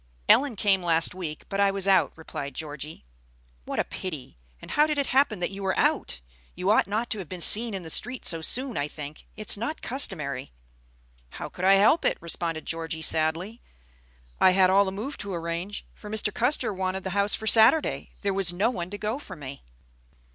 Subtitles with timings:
[0.27, 3.05] "Ellen came last week, but I was out," replied Georgie.
[3.65, 4.39] "What a pity!
[4.59, 6.21] And how did it happen that you were out?
[6.55, 9.27] You ought not to have been seen in the street so soon, I think.
[9.35, 10.53] It's not customary."
[11.29, 13.61] "How could I help it?" responded Georgie, sadly.
[14.39, 16.09] "I had all the move to arrange for.
[16.09, 16.33] Mr.
[16.33, 18.09] Custer wanted the house for Saturday.
[18.21, 19.61] There was no one to go for me."